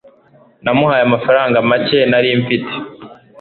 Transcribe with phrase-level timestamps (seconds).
[0.63, 2.73] namuhaye amafaranga make nari mfite